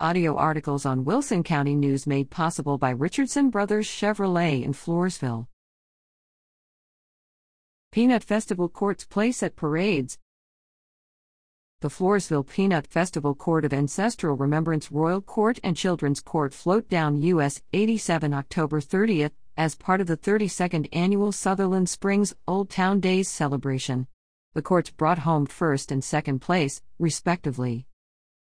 [0.00, 5.46] Audio articles on Wilson County News made possible by Richardson Brothers Chevrolet in Floresville.
[7.92, 10.18] Peanut Festival Courts Place at Parades.
[11.80, 17.22] The Floresville Peanut Festival Court of Ancestral Remembrance Royal Court and Children's Court float down
[17.22, 23.28] US 87 October 30th as part of the 32nd annual Sutherland Springs Old Town Days
[23.28, 24.08] celebration.
[24.54, 27.86] The courts brought home first and second place, respectively.